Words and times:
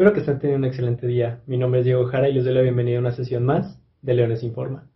Espero 0.00 0.14
que 0.14 0.20
estén 0.20 0.38
teniendo 0.38 0.66
un 0.66 0.70
excelente 0.72 1.06
día. 1.06 1.42
Mi 1.44 1.58
nombre 1.58 1.80
es 1.80 1.84
Diego 1.84 2.06
Jara 2.06 2.26
y 2.26 2.32
les 2.32 2.46
doy 2.46 2.54
la 2.54 2.62
bienvenida 2.62 2.96
a 2.96 3.00
una 3.00 3.12
sesión 3.12 3.44
más 3.44 3.82
de 4.00 4.14
Leones 4.14 4.42
Informa. 4.42 4.88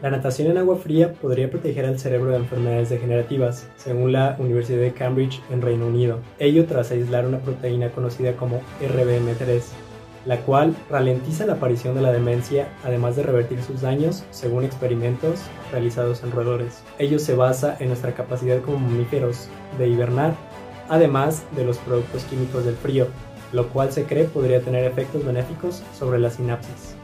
La 0.00 0.08
natación 0.08 0.50
en 0.50 0.56
agua 0.56 0.76
fría 0.76 1.12
podría 1.12 1.50
proteger 1.50 1.84
al 1.84 1.98
cerebro 1.98 2.30
de 2.30 2.38
enfermedades 2.38 2.88
degenerativas, 2.88 3.70
según 3.76 4.12
la 4.12 4.36
Universidad 4.38 4.80
de 4.80 4.94
Cambridge 4.94 5.42
en 5.50 5.60
Reino 5.60 5.86
Unido. 5.86 6.20
Ello 6.38 6.64
tras 6.64 6.90
aislar 6.90 7.26
una 7.26 7.40
proteína 7.40 7.90
conocida 7.90 8.36
como 8.36 8.62
RBM3, 8.80 9.64
la 10.26 10.38
cual 10.40 10.74
ralentiza 10.90 11.46
la 11.46 11.54
aparición 11.54 11.94
de 11.94 12.00
la 12.00 12.12
demencia, 12.12 12.68
además 12.84 13.16
de 13.16 13.22
revertir 13.22 13.62
sus 13.62 13.82
daños, 13.82 14.24
según 14.30 14.64
experimentos 14.64 15.40
realizados 15.70 16.22
en 16.22 16.32
roedores. 16.32 16.82
Ello 16.98 17.18
se 17.18 17.34
basa 17.34 17.76
en 17.80 17.88
nuestra 17.88 18.14
capacidad 18.14 18.60
como 18.62 18.78
mamíferos 18.78 19.48
de 19.78 19.88
hibernar, 19.88 20.34
además 20.88 21.42
de 21.56 21.64
los 21.64 21.78
productos 21.78 22.24
químicos 22.24 22.64
del 22.64 22.76
frío, 22.76 23.06
lo 23.52 23.68
cual 23.68 23.92
se 23.92 24.04
cree 24.04 24.24
podría 24.24 24.60
tener 24.60 24.84
efectos 24.84 25.24
benéficos 25.24 25.82
sobre 25.98 26.18
la 26.18 26.30
sinapsis. 26.30 26.96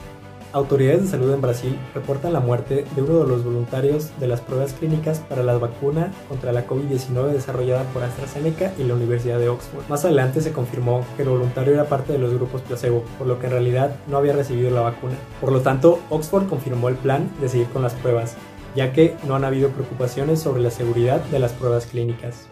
Autoridades 0.53 1.03
de 1.03 1.09
salud 1.09 1.33
en 1.33 1.41
Brasil 1.41 1.79
reportan 1.95 2.33
la 2.33 2.41
muerte 2.41 2.85
de 2.97 3.03
uno 3.03 3.21
de 3.21 3.29
los 3.29 3.45
voluntarios 3.45 4.11
de 4.19 4.27
las 4.27 4.41
pruebas 4.41 4.73
clínicas 4.73 5.21
para 5.21 5.45
la 5.45 5.57
vacuna 5.57 6.13
contra 6.29 6.51
la 6.51 6.67
COVID-19 6.67 7.29
desarrollada 7.29 7.85
por 7.93 8.03
AstraZeneca 8.03 8.73
y 8.77 8.83
la 8.83 8.95
Universidad 8.95 9.39
de 9.39 9.49
Oxford. 9.49 9.87
Más 9.89 10.05
adelante 10.05 10.41
se 10.41 10.51
confirmó 10.51 11.07
que 11.17 11.23
el 11.23 11.29
voluntario 11.29 11.75
era 11.75 11.85
parte 11.85 12.15
de 12.15 12.19
los 12.19 12.35
grupos 12.35 12.63
placebo, 12.63 13.05
por 13.17 13.29
lo 13.29 13.39
que 13.39 13.47
en 13.47 13.53
realidad 13.53 13.95
no 14.09 14.17
había 14.17 14.33
recibido 14.33 14.73
la 14.73 14.81
vacuna. 14.81 15.15
Por 15.41 15.53
lo 15.53 15.61
tanto, 15.61 16.01
Oxford 16.11 16.49
confirmó 16.49 16.89
el 16.89 16.97
plan 16.97 17.31
de 17.41 17.48
seguir 17.48 17.69
con 17.69 17.83
las 17.83 17.95
pruebas, 17.95 18.35
ya 18.75 18.93
que 18.93 19.17
no 19.29 19.37
han 19.37 19.45
habido 19.45 19.69
preocupaciones 19.69 20.41
sobre 20.41 20.62
la 20.62 20.71
seguridad 20.73 21.21
de 21.27 21.39
las 21.39 21.53
pruebas 21.53 21.87
clínicas. 21.87 22.48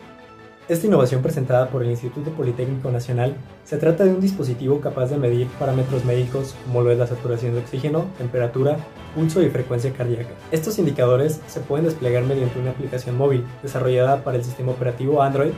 Esta 0.69 0.87
innovación 0.87 1.23
presentada 1.23 1.71
por 1.71 1.83
el 1.83 1.89
Instituto 1.89 2.31
Politécnico 2.33 2.91
Nacional 2.91 3.35
se 3.65 3.79
trata 3.79 4.05
de 4.05 4.11
un 4.11 4.21
dispositivo 4.21 4.83
capaz 4.83 5.07
de 5.07 5.17
medir 5.17 5.47
parámetros 5.59 6.05
médicos 6.05 6.55
como 6.67 6.83
lo 6.83 6.93
es 6.93 6.99
la 6.99 7.07
saturación 7.07 7.55
de 7.55 7.61
oxígeno, 7.61 8.05
temperatura, 8.19 8.77
pulso 9.15 9.43
y 9.43 9.49
frecuencia 9.49 9.95
cardíaca. 9.95 10.29
Estos 10.53 10.79
indicadores 10.79 11.41
se 11.47 11.61
pueden 11.61 11.87
desplegar 11.87 12.25
mediante 12.25 12.61
una 12.61 12.73
aplicación 12.73 13.17
móvil 13.17 13.47
desarrollada 13.63 14.23
para 14.23 14.37
el 14.37 14.45
sistema 14.45 14.73
operativo 14.73 15.23
Android 15.23 15.53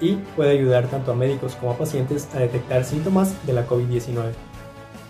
y 0.00 0.14
puede 0.36 0.50
ayudar 0.50 0.86
tanto 0.86 1.10
a 1.10 1.16
médicos 1.16 1.56
como 1.56 1.72
a 1.72 1.76
pacientes 1.78 2.28
a 2.32 2.38
detectar 2.38 2.84
síntomas 2.84 3.34
de 3.44 3.54
la 3.54 3.66
COVID-19. 3.66 4.30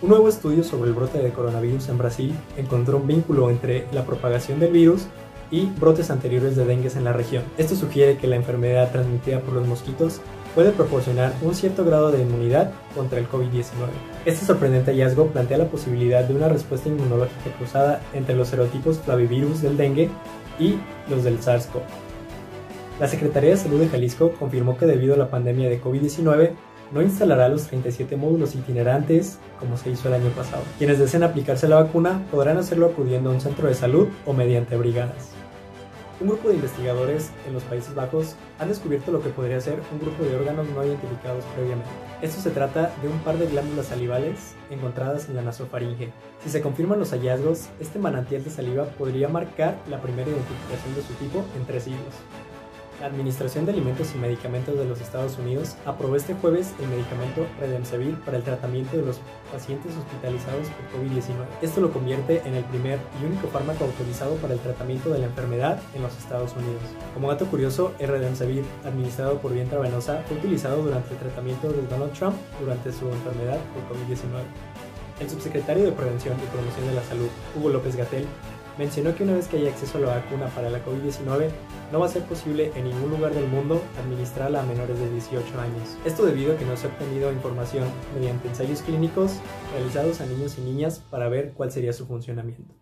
Un 0.00 0.08
nuevo 0.08 0.30
estudio 0.30 0.64
sobre 0.64 0.88
el 0.88 0.96
brote 0.96 1.18
de 1.18 1.30
coronavirus 1.30 1.90
en 1.90 1.98
Brasil 1.98 2.34
encontró 2.56 2.96
un 2.96 3.06
vínculo 3.06 3.50
entre 3.50 3.86
la 3.92 4.06
propagación 4.06 4.60
del 4.60 4.72
virus 4.72 5.08
y 5.52 5.66
brotes 5.78 6.10
anteriores 6.10 6.56
de 6.56 6.64
dengue 6.64 6.90
en 6.96 7.04
la 7.04 7.12
región. 7.12 7.44
Esto 7.58 7.76
sugiere 7.76 8.16
que 8.16 8.26
la 8.26 8.36
enfermedad 8.36 8.90
transmitida 8.90 9.40
por 9.40 9.54
los 9.54 9.68
mosquitos 9.68 10.20
puede 10.54 10.72
proporcionar 10.72 11.32
un 11.42 11.54
cierto 11.54 11.84
grado 11.84 12.10
de 12.10 12.22
inmunidad 12.22 12.72
contra 12.94 13.18
el 13.18 13.28
COVID-19. 13.28 13.88
Este 14.24 14.44
sorprendente 14.44 14.90
hallazgo 14.90 15.26
plantea 15.28 15.58
la 15.58 15.68
posibilidad 15.68 16.24
de 16.24 16.34
una 16.34 16.48
respuesta 16.48 16.88
inmunológica 16.88 17.52
cruzada 17.58 18.00
entre 18.14 18.34
los 18.34 18.48
serotipos 18.48 18.98
flavivirus 18.98 19.62
del 19.62 19.76
dengue 19.76 20.10
y 20.58 20.76
los 21.08 21.22
del 21.22 21.38
SARS-CoV. 21.40 21.82
La 22.98 23.08
Secretaría 23.08 23.50
de 23.50 23.56
Salud 23.56 23.80
de 23.80 23.88
Jalisco 23.88 24.32
confirmó 24.32 24.76
que 24.76 24.86
debido 24.86 25.14
a 25.14 25.18
la 25.18 25.30
pandemia 25.30 25.68
de 25.68 25.82
COVID-19 25.82 26.50
no 26.92 27.00
instalará 27.00 27.48
los 27.48 27.66
37 27.68 28.16
módulos 28.16 28.54
itinerantes 28.54 29.38
como 29.58 29.76
se 29.76 29.90
hizo 29.90 30.08
el 30.08 30.14
año 30.14 30.28
pasado. 30.30 30.62
Quienes 30.78 30.98
deseen 30.98 31.22
aplicarse 31.22 31.68
la 31.68 31.76
vacuna 31.76 32.22
podrán 32.30 32.58
hacerlo 32.58 32.86
acudiendo 32.86 33.30
a 33.30 33.34
un 33.34 33.40
centro 33.40 33.68
de 33.68 33.74
salud 33.74 34.08
o 34.26 34.34
mediante 34.34 34.76
brigadas 34.76 35.41
un 36.22 36.28
grupo 36.28 36.48
de 36.48 36.54
investigadores 36.54 37.30
en 37.48 37.52
los 37.52 37.64
Países 37.64 37.94
Bajos 37.96 38.36
han 38.60 38.68
descubierto 38.68 39.10
lo 39.10 39.20
que 39.20 39.30
podría 39.30 39.60
ser 39.60 39.80
un 39.92 39.98
grupo 39.98 40.22
de 40.22 40.36
órganos 40.36 40.68
no 40.68 40.84
identificados 40.84 41.44
previamente. 41.56 41.90
Esto 42.22 42.40
se 42.40 42.50
trata 42.50 42.92
de 43.02 43.08
un 43.08 43.18
par 43.20 43.36
de 43.38 43.48
glándulas 43.48 43.86
salivales 43.86 44.54
encontradas 44.70 45.28
en 45.28 45.34
la 45.34 45.42
nasofaringe. 45.42 46.12
Si 46.44 46.50
se 46.50 46.62
confirman 46.62 47.00
los 47.00 47.10
hallazgos, 47.10 47.68
este 47.80 47.98
manantial 47.98 48.44
de 48.44 48.50
saliva 48.50 48.84
podría 48.84 49.28
marcar 49.28 49.76
la 49.90 50.00
primera 50.00 50.30
identificación 50.30 50.94
de 50.94 51.02
su 51.02 51.12
tipo 51.14 51.44
en 51.56 51.66
tres 51.66 51.84
siglos. 51.84 52.14
La 53.02 53.08
Administración 53.08 53.66
de 53.66 53.72
Alimentos 53.72 54.14
y 54.14 54.18
Medicamentos 54.18 54.78
de 54.78 54.84
los 54.84 55.00
Estados 55.00 55.36
Unidos 55.36 55.74
aprobó 55.84 56.14
este 56.14 56.34
jueves 56.34 56.72
el 56.80 56.86
medicamento 56.86 57.44
Redemsevir 57.58 58.14
para 58.20 58.36
el 58.36 58.44
tratamiento 58.44 58.96
de 58.96 59.02
los 59.02 59.18
pacientes 59.50 59.90
hospitalizados 59.96 60.68
por 60.68 61.00
COVID-19. 61.00 61.34
Esto 61.62 61.80
lo 61.80 61.92
convierte 61.92 62.42
en 62.44 62.54
el 62.54 62.62
primer 62.62 63.00
y 63.20 63.26
único 63.26 63.48
fármaco 63.48 63.86
autorizado 63.86 64.36
para 64.36 64.54
el 64.54 64.60
tratamiento 64.60 65.10
de 65.10 65.18
la 65.18 65.26
enfermedad 65.26 65.82
en 65.94 66.02
los 66.02 66.16
Estados 66.16 66.52
Unidos. 66.52 66.80
Como 67.12 67.26
dato 67.26 67.46
curioso, 67.46 67.92
el 67.98 68.06
Redemsevir, 68.06 68.64
administrado 68.84 69.38
por 69.38 69.52
vía 69.52 69.64
intravenosa, 69.64 70.22
fue 70.28 70.36
utilizado 70.36 70.80
durante 70.84 71.12
el 71.12 71.18
tratamiento 71.18 71.72
de 71.72 71.82
Donald 71.88 72.12
Trump 72.12 72.36
durante 72.60 72.92
su 72.92 73.08
enfermedad 73.08 73.58
por 73.74 73.98
COVID-19. 73.98 74.44
El 75.18 75.28
subsecretario 75.28 75.86
de 75.86 75.90
Prevención 75.90 76.36
y 76.38 76.46
Promoción 76.54 76.86
de 76.86 76.94
la 76.94 77.02
Salud, 77.02 77.28
Hugo 77.56 77.68
López 77.68 77.96
Gatel, 77.96 78.28
mencionó 78.78 79.14
que 79.14 79.24
una 79.24 79.34
vez 79.34 79.48
que 79.48 79.58
haya 79.58 79.70
acceso 79.70 79.98
a 79.98 80.00
la 80.00 80.16
vacuna 80.16 80.46
para 80.48 80.70
la 80.70 80.84
COVID-19, 80.84 81.50
no 81.92 82.00
va 82.00 82.06
a 82.06 82.08
ser 82.08 82.22
posible 82.22 82.72
en 82.74 82.84
ningún 82.84 83.10
lugar 83.10 83.34
del 83.34 83.46
mundo 83.48 83.82
administrarla 84.00 84.60
a 84.60 84.66
menores 84.66 84.98
de 84.98 85.10
18 85.10 85.60
años. 85.60 85.96
Esto 86.04 86.24
debido 86.24 86.54
a 86.54 86.56
que 86.56 86.64
no 86.64 86.76
se 86.76 86.86
ha 86.86 86.90
obtenido 86.90 87.32
información 87.32 87.88
mediante 88.14 88.48
ensayos 88.48 88.82
clínicos 88.82 89.38
realizados 89.72 90.20
a 90.20 90.26
niños 90.26 90.56
y 90.58 90.62
niñas 90.62 91.02
para 91.10 91.28
ver 91.28 91.52
cuál 91.52 91.70
sería 91.70 91.92
su 91.92 92.06
funcionamiento. 92.06 92.74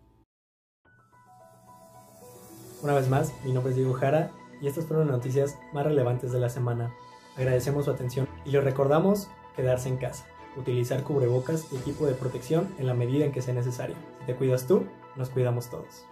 Una 2.81 2.93
vez 2.93 3.09
más, 3.09 3.33
mi 3.43 3.51
nombre 3.51 3.71
es 3.71 3.77
Diego 3.77 3.93
Jara 3.93 4.31
y 4.61 4.67
estas 4.67 4.85
fueron 4.85 5.07
las 5.07 5.17
noticias 5.17 5.57
más 5.73 5.85
relevantes 5.85 6.31
de 6.31 6.39
la 6.39 6.49
semana. 6.49 6.93
Agradecemos 7.37 7.85
su 7.85 7.91
atención 7.91 8.27
y 8.45 8.51
les 8.51 8.63
recordamos 8.63 9.29
quedarse 9.55 9.89
en 9.89 9.97
casa, 9.97 10.25
utilizar 10.57 11.03
cubrebocas 11.03 11.71
y 11.71 11.77
equipo 11.77 12.05
de 12.05 12.13
protección 12.13 12.69
en 12.79 12.87
la 12.87 12.93
medida 12.93 13.25
en 13.25 13.31
que 13.31 13.41
sea 13.41 13.53
necesario. 13.53 13.95
Si 14.19 14.25
te 14.25 14.35
cuidas 14.35 14.65
tú, 14.65 14.85
nos 15.15 15.29
cuidamos 15.29 15.69
todos. 15.69 16.05